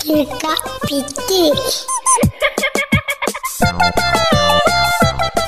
[0.00, 0.44] കിഴക്ക
[0.84, 1.42] പിറ്റി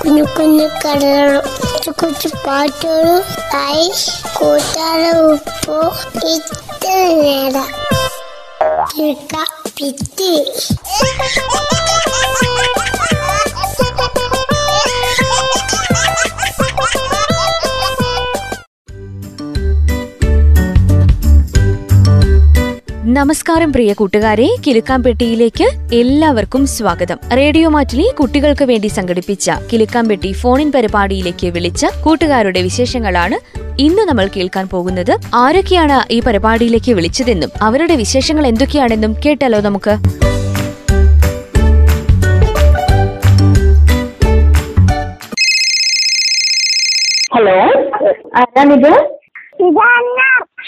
[0.02, 1.44] കുഞ്ഞു കുഞ്ഞു കടകളും
[1.84, 3.22] കൊച്ചു കൊച്ചു പാട്ടുകളും
[3.60, 3.86] ആയി
[4.36, 5.78] കൂട്ടാറ ഉപ്പോ
[6.34, 7.70] ഇത്ര നേരം
[23.16, 25.66] നമസ്കാരം പ്രിയ കൂട്ടുകാരെ കിലുക്കാംപെട്ടിയിലേക്ക്
[26.00, 27.18] എല്ലാവർക്കും സ്വാഗതം.
[27.38, 33.38] റേഡിയോ മാറ്റിലെ കുട്ടികൾക്ക് വേണ്ടി സംഘടിപ്പിച്ച കിലുക്കാംപെട്ടി ഫോണിൻ പരിപാടിയിലേക്ക് വിളിച്ച കൂട്ടുകാരുടെ വിശേഷങ്ങളാണ്
[33.86, 35.12] ഇന്ന് നമ്മൾ കേൾക്കാൻ പോകുന്നത്.
[35.42, 39.96] ആരൊക്കെയാണ് ഈ പരിപാടിയിലേക്ക് വിളിച്ചതെന്നും അവരുടെ വിശേഷങ്ങൾ എന്തൊക്കെയാണെന്നും കേട്ടാലോ നമുക്ക്.
[47.34, 47.58] ഹലോ
[48.42, 48.92] ആരാണിത്?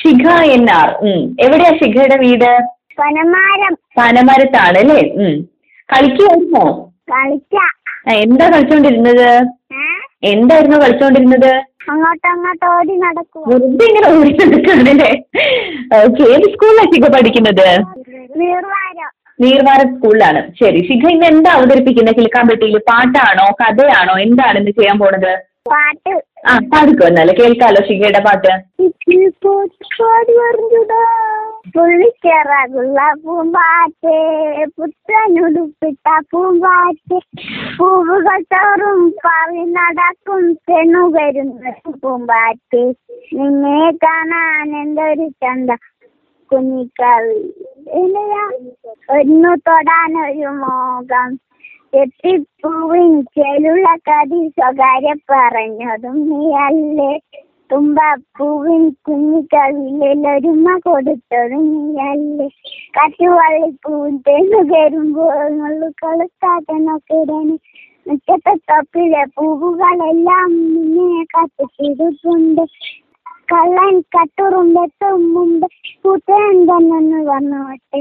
[0.00, 1.20] ശിഖ എൻ ആർ ഉം.
[1.40, 2.50] എവിടെയാ ശിഖയുടെ വീട്?
[2.98, 3.72] പനമാരം.
[3.98, 5.00] പനമരത്താണ് അല്ലേ?
[5.22, 5.34] ഉം.
[5.88, 6.64] കളിക്കുമായിരുന്നോ
[7.12, 7.54] കളിച്ച.
[8.16, 9.28] എന്താ കളിച്ചോണ്ടിരുന്നത്?
[10.24, 11.52] എന്തായിരുന്നു കളിച്ചോണ്ടിരുന്നത്?
[11.92, 15.10] അങ്ങോട്ടങ്ങോട്ട് ഓടി നടക്കും വെറുതെ ഇങ്ങനെ ഓടി നടക്കാണല്ലേ
[16.04, 17.66] ഓക്കെ ഏത് സ്കൂളിലാണ് ശിഖ പഠിക്കുന്നത്?
[18.36, 18.98] നീർവാര.
[19.38, 20.40] നീർവാരം സ്കൂളിലാണ്.
[20.60, 22.16] ശരി ശിഖ ഇന്ന് എന്താ അവതരിപ്പിക്കുന്നത്?
[22.16, 24.14] കിളിക്കാമ്പെട്ടിയിൽ പാട്ടാണോ കഥയാണോ?
[24.18, 25.32] എന്താണ് ഇന്ന് ചെയ്യാൻ പോണത്?
[25.66, 26.12] പാട്ട്.
[26.48, 27.28] ആ പാടിക്കോ എന്നാൽ?
[27.38, 28.50] കേൾക്കാലോ ശിഖയുടെ പാട്ട്.
[29.98, 30.34] പാടി
[33.22, 34.16] പൂമ്പാറ്റേ
[34.76, 37.18] പുത്തനുടുപ്പിട്ട പൂമ്പാറ്റേ
[37.78, 42.82] പൂവുകൾ തോറും പാവി നടക്കും തെണു വരുന്ന പൂമ്പാറ്റ്
[43.38, 45.70] നിന്നെ കാണാൻ എന്തൊരു ചന്ത.
[46.50, 47.40] കുഞ്ഞിക്കവി
[49.18, 51.30] ഒന്നു തൊടാനൊരു മോകം
[52.02, 57.12] എത്തിപ്പൂവിൻ ചെലുള്ള കതി സ്വകാര്യ പറഞ്ഞതും നീയല്ലേ.
[57.70, 62.48] തുമ്പപ്പൂവിൻ കുഞ്ഞിക്കവിലൊരുമ കൊടുത്തതും നീയല്ലേ.
[62.96, 65.38] കറ്റുവള്ളിപ്പൂവിൻ തെന്നു കയറുമ്പോൾ
[66.02, 67.56] കളുത്താത്തനൊക്കെ ഇടണി.
[68.08, 72.64] മുറ്റത്തെ തൊപ്പിലെ പൂവുകളെല്ലാം നിന്നെ കത്തിച്ചിട്ടുണ്ട്
[73.52, 75.66] കള്ളൻ കട്ടുറുമ്പെത്തും മുമ്പ്
[76.02, 78.00] കൂട്ടുകാൻ തന്നെ വന്നോട്ടെ.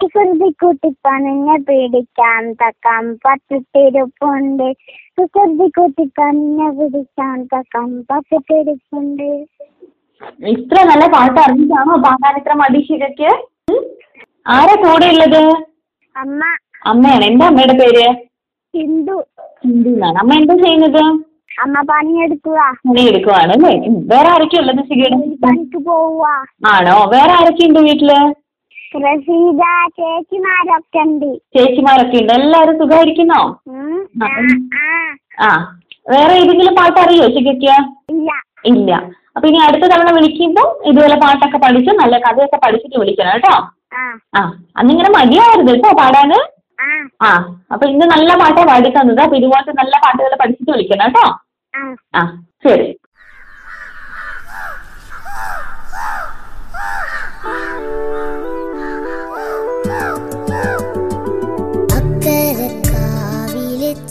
[0.00, 4.68] കുസൃതിക്കുട്ടി പണിഞ്ഞ പിടിക്കാൻ തക്കം പത്തിട്ടിരിപ്പുണ്ട്
[5.18, 9.28] കുസൃതിക്കുട്ടി പണിഞ്ഞ പിടിക്കാൻ തക്കം പത്തിട്ടിരിപ്പുണ്ട്
[10.52, 13.30] ഇത്ര നല്ല പാട്ട് അറിഞ്ഞിട്ടാണോ പാടാൻ ഇത്ര മടി ശിഖയ്ക്ക്
[14.46, 15.42] ആരാ കൂടെ ഉള്ളത്?
[16.16, 16.42] അമ്മ.
[16.90, 17.24] അമ്മയാണ്.
[17.24, 18.04] എന്താ അമ്മയുടെ പേര്?
[18.74, 19.16] ഹിന്ദു
[19.64, 20.16] ഹിന്ദു എന്നാണ്.
[20.22, 21.02] അമ്മ എന്താ ചെയ്യുന്നത്?
[21.64, 22.58] അമ്മ പണിയെടുക്കുക
[22.88, 23.72] പണി എടുക്കുവാണ് അല്ലേ.
[24.12, 26.26] വേറെ ആരൊക്കെയാ ഉള്ളത് ശിഖയുടെ പണിക്ക് പോവുക
[26.74, 26.96] ആണോ?
[27.14, 28.12] വേറെ ആരൊക്കെ ഉണ്ട് വീട്ടിൽ?
[28.92, 29.62] പ്രസീത
[29.98, 32.32] ചേച്ചിമാരൊക്കെ ഉണ്ട് ചേച്ചിമാരൊക്കെ ഉണ്ട്.
[32.38, 33.40] എല്ലാരും സുഖമായിരിക്കുന്നോ
[33.72, 33.98] ഉം.
[35.40, 35.48] ആ,
[36.06, 37.72] വേറെ ഏതെങ്കിലും പാട്ട് അറിയോ ചേച്ചിക്ക്
[38.12, 38.30] ഇല്ല.
[38.70, 38.90] ഇല്ല.
[39.36, 43.56] അപ്പൊ ഇനി അടുത്ത തവണ വിളിക്കുമ്പോ ഇതുപോലെ പാട്ടൊക്കെ പഠിച്ച് നല്ല കഥയൊക്കെ പഠിച്ചിട്ട് വിളിക്കണം കേട്ടോ.
[44.34, 44.40] ആ.
[44.76, 46.38] അന്നിങ്ങനെ മതിയായിരുന്നു കേട്ടോ പാടാന്
[46.78, 46.88] ആ.
[47.22, 47.30] ആ.
[47.72, 51.26] അപ്പൊ ഇന്ന് നല്ല പാട്ടാ പാടി തന്നത് അപ്പൊ ഇതുപോലത്തെ നല്ല പാട്ടുകൾ പഠിച്ചിട്ട് വിളിക്കണം കേട്ടോ.
[52.14, 52.22] ആ.
[52.64, 52.88] ശരി ശരി.
[57.88, 58.47] അക്കരക്കാവിലെ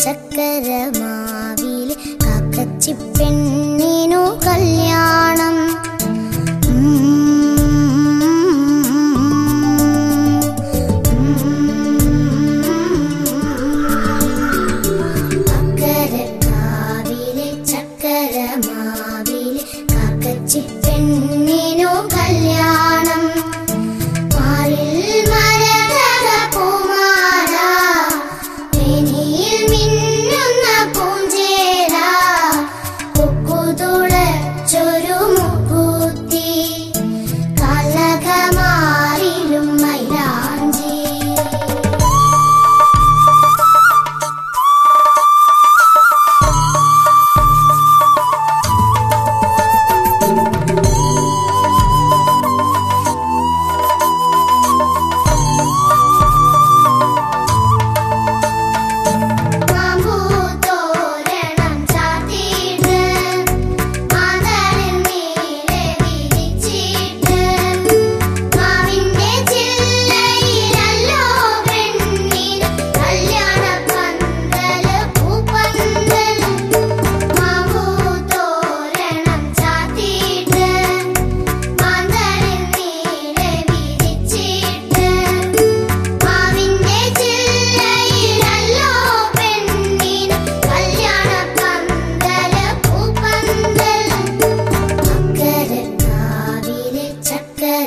[0.04, 5.56] ചക്കരമാവിലെ കാക്കച്ചി പെണ്ണിനു കല്യാണം.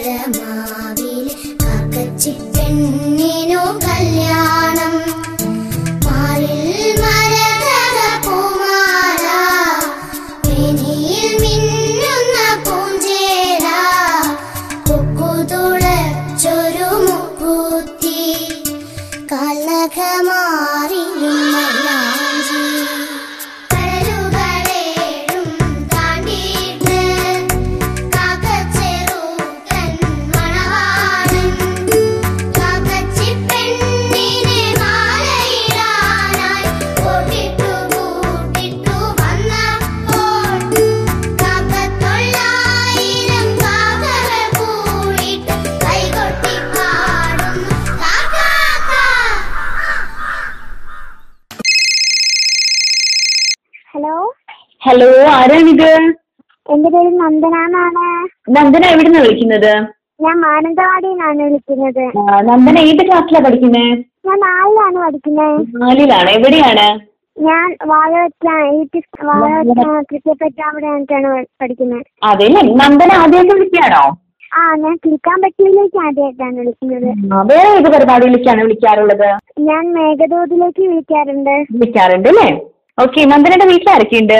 [0.06, 0.49] am I?
[54.00, 54.32] ഹലോ?
[54.82, 55.90] ഹലോ ആരാണിത്?
[56.66, 58.04] എന്റെ പേര് നന്ദന എന്നാണ്.
[58.50, 59.72] നന്ദന എവിടുന്ന വിളിക്കുന്നത്?
[60.20, 62.18] ഞാൻ മാനന്തവാടിന്നാണ് വിളിക്കുന്നത്.
[62.18, 63.90] ആ, നന്ദന ഏത് ക്ലാസ്സിലാണ് പഠിക്കുന്നത്
[64.26, 65.82] ഞാൻ നാലിലാണ് പഠിക്കുന്നത്.
[65.82, 66.30] നാലിലാണ്.
[66.30, 66.86] എവിടെയാണ്?
[67.42, 68.46] ഞാൻ വാഴവറ്റ
[69.24, 70.62] വാഴവറ്റ ക്രിക്കറ്റ്
[71.62, 72.02] പഠിക്കുന്നത്.
[72.22, 74.16] അതെല്ലേ നന്ദന ആദ്യമായിട്ട് വിളിക്കുകയാണോ
[74.54, 77.34] ആ ഞാൻ കിളിക്കാൻ പറ്റിയിലേക്ക് ആദ്യമായിട്ടാണ് വിളിക്കുന്നത്.
[77.34, 79.28] ആ, വേറെ ഏത് പരിപാടിയിലേക്കാണ് വിളിക്കാറുള്ളത്?
[79.60, 81.64] ഞാൻ മേഘദൂതിലേക്ക് വിളിക്കാറുണ്ട്.
[81.72, 82.60] വിളിക്കാറുണ്ട് അല്ലേ?
[82.98, 84.38] ഓക്കെ നന്ദനയുടെ വീട്ടിൽ ആരൊക്കെയുണ്ട്?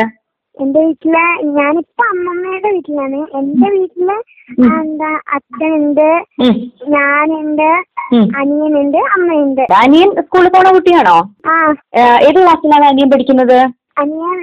[0.56, 1.14] എന്റെ വീട്ടിൽ
[1.58, 3.19] ഞാനിപ്പോ അമ്മമ്മയുടെ വീട്ടിലാണ്.
[3.38, 4.08] എന്റെ വീട്ടിൽ
[4.79, 6.08] എന്താ അച്ഛനുണ്ട്.
[6.94, 7.69] ഞാനുണ്ട്.
[8.41, 9.62] അനിയനുണ്ട് അമ്മയുണ്ട്.
[9.82, 11.17] അനിയൻ സ്കൂളിൽ പോണ കുട്ടിയാണോ?
[12.29, 13.58] ഏത് ക്ലാസ്സിലാണ് അനിയൻ പഠിക്കുന്നത്?
[14.02, 14.38] അനിയൻ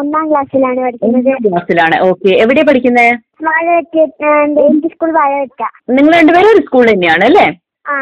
[0.00, 1.32] ഒന്നാം ക്ലാസ്സിലാണ് പഠിക്കുന്നത്.
[1.46, 1.98] ക്ലാസ്സിലാണ്.
[2.10, 3.10] ഓക്കെ എവിടെയാ പഠിക്കുന്നത്
[4.66, 5.62] എൽ സ്കൂൾ വാഴവെറ്റ
[5.96, 7.46] നിങ്ങൾ രണ്ടുപേരും ഒരു സ്കൂൾ തന്നെയാണ് അല്ലേ?
[7.88, 7.94] ആ.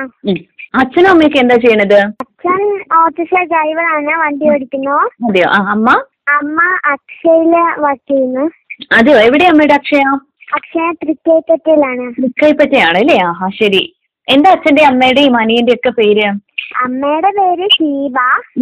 [0.77, 1.95] അച്ഛനും അമ്മയൊക്കെ എന്താ ചെയ്യണത്?
[1.95, 2.63] അച്ഛൻ
[2.99, 4.97] ഓട്ടോറിക്ഷ ഡ്രൈവറാണ് വണ്ടി ഓടിക്കുന്നു.
[5.29, 5.49] അതെയോ?
[5.49, 5.91] ആ അമ്മ?
[6.29, 8.51] അമ്മ അക്ഷയിൽ വർക്ക് ചെയ്യുന്നു.
[8.93, 9.19] അതെയോ?
[9.19, 10.01] എവിടെയാ അമ്മയുടെ അക്ഷയ?
[10.55, 12.13] അക്ഷയ തൃക്കൈപ്പറ്റയിലാണ്.
[12.13, 13.23] തൃക്കൈപ്പറ്റയാണ് അല്ലേ?
[13.23, 13.97] ആഹാ ശരി.
[14.29, 16.27] എന്താ അച്ഛന്റെ അമ്മയുടെയും അനിയന്റെ ഒക്കെ പേര്?
[16.85, 18.15] അമ്മയുടെ പേര് ശീവ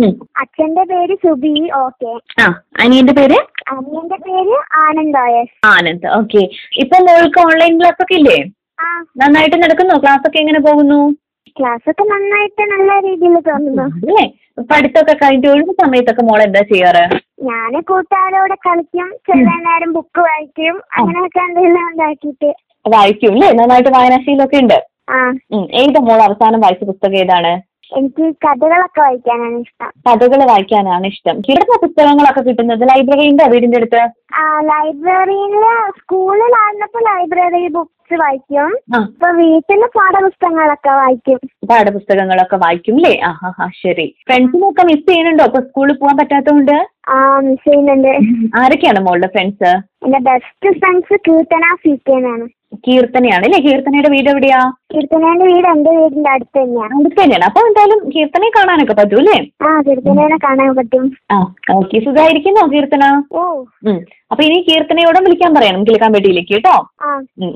[0.04, 0.28] ഉം.
[0.36, 1.70] അച്ഛന്റെ പേര് സുബി.
[1.74, 2.42] ഓക്കെ.
[2.42, 3.38] ആ അനിയന്റെ പേര്?
[3.68, 6.06] അനിയന്റെ പേര് ആനന്ദോയസ് ആനന്ദ്.
[6.06, 6.48] ഓക്കെ.
[6.78, 8.44] ഇപ്പൊ മോൾക്ക് ഓൺലൈൻ ക്ലാസ് ഒക്കെ ഇല്ലേ?
[8.80, 9.04] ആ.
[9.16, 9.98] നന്നായിട്ട് നടക്കുന്നോ?
[9.98, 11.16] ക്ലാസ് ഒക്കെ എങ്ങനെ പോകുന്നു?
[11.48, 13.82] ക്ലാസ് ഒക്കെ നന്നായിട്ട് നല്ല രീതിയിൽ തോന്നുന്നു.
[13.82, 14.32] അല്ലേ?
[14.60, 17.04] പഠിത്തമൊക്കെ കഴിഞ്ഞിട്ട് ഒഴിവ് സമയത്തൊക്കെ മോൾ എന്താ ചെയ്യാറ്?
[17.42, 22.54] ഞാൻ കൂട്ടുകാരോടെ കളിക്കും ചില നേരം ബുക്ക് വായിക്കും അങ്ങനെയൊക്കെ എന്തെല്ലാം ഉണ്ടാക്കിയിട്ട്.
[22.88, 23.52] വായിക്കും അല്ലേ?
[23.52, 24.86] നന്നായിട്ട് വായനാശീലമൊക്കെ ഉണ്ട്.
[25.10, 25.32] ആ.
[25.54, 27.74] ഏതാ മോൾ അവസാനം വായിച്ച പുസ്തകം ഏതാണ്?
[27.96, 29.90] എനിക്ക് കഥകളൊക്കെ വായിക്കാനാണ് ഇഷ്ടം.
[30.08, 31.40] കഥകൾ വായിക്കാനാണ് ഇഷ്ടം.
[31.40, 34.02] കിടന്ന പുസ്തകങ്ങളൊക്കെ കിട്ടുന്നത് ലൈബ്രറി ഉണ്ടോ വീടിന്റെ അടുത്ത്?
[34.34, 35.64] ആ ലൈബ്രറിയിൽ
[35.98, 37.68] സ്കൂളിലായിരുന്നപ്പോ ലൈബ്രറി
[38.04, 38.70] ബുക്സ് വായിക്കും.
[39.10, 41.38] ഇപ്പൊ വീട്ടിലെ പാഠപുസ്തകങ്ങളൊക്കെ വായിക്കും.
[41.70, 44.06] പാഠപുസ്തകങ്ങളൊക്കെ വായിക്കും അല്ലേ ആഹാ ഹാ ഹാ ശരി.
[44.28, 45.46] ഫ്രണ്ട്സിനൊക്കെ മിസ് ചെയ്യുന്നുണ്ടോ?
[45.50, 46.76] ഇപ്പൊ സ്കൂളിൽ പോകാൻ പറ്റാത്തതുകൊണ്ട്?
[47.14, 47.16] ആ
[47.46, 48.12] മിസ് ചെയ്യുന്നുണ്ട്.
[48.60, 49.72] ആരൊക്കെയാണ് മോളുടെ ഫ്രണ്ട്സ്
[50.06, 52.46] എന്റെ ബെസ്റ്റ് ഫ്രണ്ട്സ് കീർത്തന സീറ്റേനാണ്
[52.86, 53.58] കീർത്തനയാണ് അല്ലേ?
[53.64, 54.60] കീർത്തനയുടെ വീട് എവിടെയാ?
[54.92, 57.44] കീർത്തനയുടെ വീട് എന്റെ വീടിന്റെ അടുത്ത് തന്നെയാണ് അടുത്ത് തന്നെയാണ്.
[57.48, 59.36] അപ്പൊ എന്തായാലും കീർത്തനയെ കാണാനൊക്കെ പറ്റൂ അല്ലേ?
[59.66, 61.04] ആ കീർത്തനേനെ കാണാൻ പറ്റും.
[61.34, 61.38] ആ
[61.76, 63.04] ഓക്കെ സുഖമായിരിക്കുന്നോ കീർത്തന?
[63.40, 63.42] ഓ.
[63.90, 64.00] ഉം.
[64.32, 65.84] അപ്പൊ ഇനി കീർത്തനയോടും വിളിക്കാൻ പറയണം.
[65.88, 66.74] കിളിക്കാൻ വേണ്ടിയിലേക്ക് കേട്ടോ.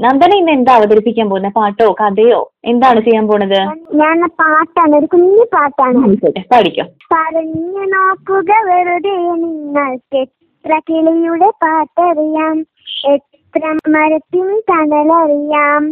[0.05, 0.33] നന്ദന.
[0.39, 2.41] ഇന്ന് എന്താ അവതരിപ്പിക്കാൻ പോകുന്നത് പാട്ടോ കഥയോ?
[2.65, 3.61] എന്താണ് ചെയ്യാൻ പോണത്?
[3.95, 6.17] ഞാൻ പാട്ടാണ് ഒരു കുഞ്ഞു പാട്ടാണ്.
[6.53, 6.85] പാടിക്കോ.
[7.13, 12.57] പറഞ്ഞു നോക്കുക വെറുതെ നിങ്ങൾക്ക് എത്ര കിളിയുടെ പാട്ടറിയാം?
[13.13, 15.83] എത്ര മരത്തിൻ തണലറിയാം?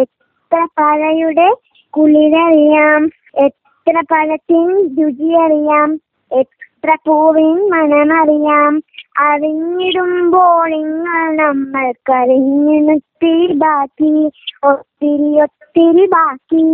[0.00, 1.48] എത്ര പഴയുടെ
[1.94, 3.02] കുളിരറിയാം?
[3.44, 4.68] എത്ര പഴത്തിൻ
[4.98, 5.90] രുചിയറിയാം?
[6.30, 8.72] എത്ര പൂവിൻ മണമറിയാം?
[9.16, 14.30] അറിഞ്ഞിടുമ്പോൾ നിങ്ങൾ നമ്മൾക്കറിഞ്ഞിടത്തിൽ ബാക്കി
[14.64, 16.64] ഒത്തിരി ഒത്തിരി ബാക്കി.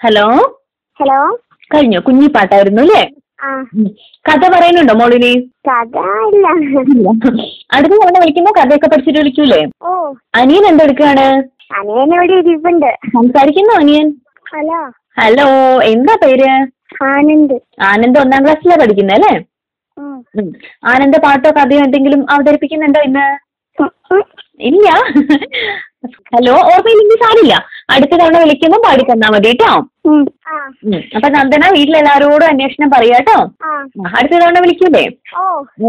[0.00, 0.56] ഹലോ
[1.00, 1.38] ഹലോ
[1.74, 2.00] കഴിഞ്ഞോ?
[2.00, 3.10] കുഞ്ഞി പാട്ടായിരുന്നു അല്ലേ?
[3.44, 3.64] ആ.
[4.28, 5.50] കഥ പറയുന്നുണ്ടോ മോളിനി?
[5.68, 5.98] കഥ
[6.34, 6.46] ഇല്ല.
[7.72, 9.66] അടുത്ത തവണ വിളിക്കുമ്പോ കഥയൊക്കെ പഠിച്ചിട്ട് വിളിക്കൂലേ?
[9.82, 10.14] ഓ.
[10.34, 12.96] അനിയൻ എന്തെടുക്കാണ് അനിയനോട് ഇരിപ്പുണ്ട്.
[13.06, 14.14] സംസാരിക്കുന്നു അനിയൻ?
[14.54, 14.90] ഹലോ.
[15.20, 16.66] ഹലോ എന്താ പേര്?
[17.04, 17.54] ആനന്ദ്.
[17.80, 19.44] ആനന്ദ് ഒന്നാം ക്ലാസ്സിലാ പഠിക്കുന്നത് അല്ലേ.
[20.90, 23.26] ആനന്ദ് പാട്ടോ കഥയോ എന്തെങ്കിലും അവതരിപ്പിക്കുന്നുണ്ടോ ഇന്ന്.
[24.70, 24.88] ഇല്ല.
[26.34, 27.54] ഹലോ ഓർമ്മയില്ലെങ്കിൽ സാരില്ല.
[27.94, 29.70] അടുത്ത തവണ വിളിക്കുമ്പോ പാടി തന്നാ മതി കേട്ടോ.
[31.16, 33.38] അപ്പൊ നന്ദന വീട്ടിലെല്ലാരോടും അന്വേഷണം പറയാ കേട്ടോ.
[34.16, 35.04] അടുത്ത തവണ വിളിക്കൂലേ?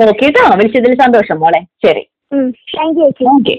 [0.10, 0.44] ഓക്കെ കേട്ടോ.
[0.56, 1.62] വിളിച്ചതിൽ സന്തോഷം മോളെ.
[1.86, 2.04] ശരി.
[3.36, 3.56] ഓക്കെ.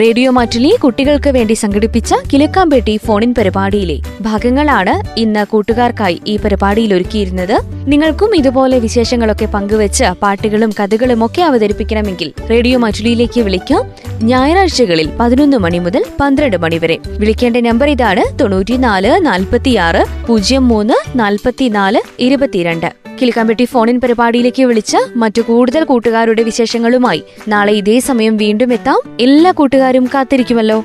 [0.00, 7.54] റേഡിയോ മാറ്റിലി കുട്ടികൾക്ക് വേണ്ടി സംഘടിപ്പിച്ച കിലുക്കാമ്പേട്ടി ഫോണിൻ പരിപാടിയിലെ ഭാഗങ്ങളാണ് ഇന്ന് കൂട്ടുകാർക്കായി ഈ പരിപാടിയിൽ ഒരുക്കിയിരുന്നത്.
[7.88, 13.84] നിങ്ങൾക്കും ഇതുപോലെ വിശേഷങ്ങളൊക്കെ പങ്കുവെച്ച് പാട്ടുകളും കഥകളും ഒക്കെ അവതരിപ്പിക്കണമെങ്കിൽ റേഡിയോ മാറ്റുലിയിലേക്ക് വിളിക്കാം.
[14.22, 16.98] ഞായറാഴ്ചകളിൽ പതിനൊന്ന് മണി മുതൽ പന്ത്രണ്ട് മണി വരെ.
[17.18, 23.05] വിളിക്കേണ്ട നമ്പർ ഇതാണ് തൊണ്ണൂറ്റിനാല് നാൽപ്പത്തിയാറ് പൂജ്യം മൂന്ന് നാൽപ്പത്തിനാല് ഇരുപത്തിരണ്ട്.
[23.22, 29.16] കിളിക്കാമ്പെട്ടി ഫോണിൻ പരിപാടിയിലേക്ക് വിളിച്ച് മറ്റു കൂടുതൽ കൂട്ടുകാരുടെ വിശേഷങ്ങളുമായി നാളെ ഇതേ സമയം വീണ്ടും എത്താം.
[29.20, 30.84] എല്ലാ കൂട്ടുകാരും കാത്തിരിക്കുമല്ലോ.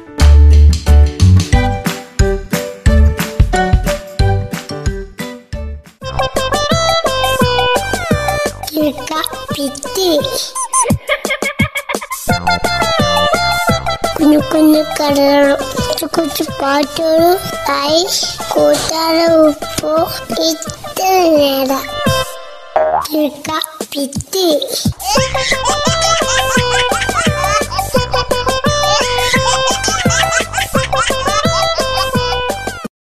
[14.20, 14.82] കുഞ്ഞു കുഞ്ഞു
[19.48, 20.12] ഉപ്പോ
[20.44, 22.11] ഇത്ര നേരം.
[23.12, 23.50] കിലുക്ക
[23.92, 24.48] പിറ്റി